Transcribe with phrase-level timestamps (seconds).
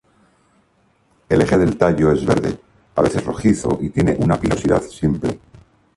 [1.29, 2.57] El eje del tallo es verde,
[2.95, 5.37] a veces rojizo y tiene una pilosidad simple.